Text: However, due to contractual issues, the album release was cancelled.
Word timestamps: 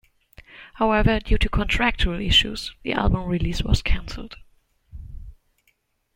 However, 0.73 1.19
due 1.19 1.37
to 1.37 1.47
contractual 1.47 2.19
issues, 2.19 2.73
the 2.81 2.93
album 2.93 3.25
release 3.27 3.61
was 3.61 3.83
cancelled. 3.83 4.35